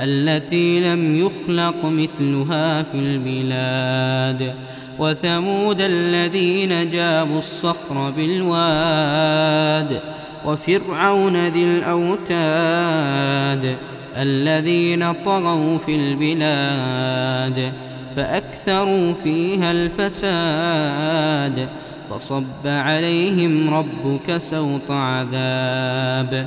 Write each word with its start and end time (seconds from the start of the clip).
التي 0.00 0.80
لم 0.80 1.16
يخلق 1.16 1.84
مثلها 1.84 2.82
في 2.82 2.94
البلاد. 2.94 4.54
وثمود 4.98 5.80
الذين 5.80 6.90
جابوا 6.90 7.38
الصخر 7.38 8.10
بالواد 8.10 10.00
وفرعون 10.44 11.46
ذي 11.46 11.64
الأوتاد 11.64 12.96
الذين 14.16 15.12
طغوا 15.12 15.78
في 15.78 15.96
البلاد 15.96 17.72
فأكثروا 18.16 19.12
فيها 19.24 19.70
الفساد. 19.72 21.68
فصب 22.10 22.66
عليهم 22.66 23.74
ربك 23.74 24.36
سوط 24.36 24.90
عذاب. 24.90 26.46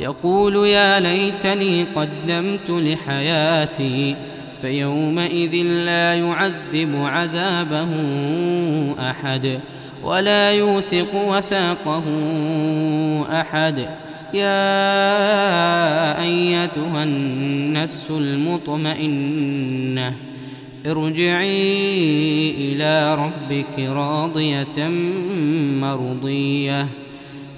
يقول 0.00 0.66
يا 0.66 1.00
ليتني 1.00 1.84
قدمت 1.94 2.70
لحياتي 2.70 4.16
فيومئذ 4.62 5.54
لا 5.62 6.14
يعذب 6.14 6.96
عذابه 6.96 7.88
أحد 9.10 9.60
ولا 10.04 10.52
يوثق 10.52 11.14
وثاقه 11.14 12.04
أحد. 13.40 13.78
يا 14.34 16.22
أيتها 16.22 17.04
النفس 17.04 18.10
المطمئنة 18.10 19.56
ارجعي 20.86 22.50
إلى 22.50 23.14
ربك 23.14 23.78
راضية 23.78 24.88
مرضية. 25.80 26.86